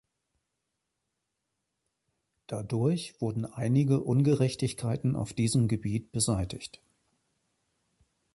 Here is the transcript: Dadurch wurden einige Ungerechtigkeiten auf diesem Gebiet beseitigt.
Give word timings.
Dadurch 2.47 3.21
wurden 3.21 3.45
einige 3.45 3.99
Ungerechtigkeiten 3.99 5.15
auf 5.15 5.33
diesem 5.33 5.67
Gebiet 5.67 6.11
beseitigt. 6.11 6.81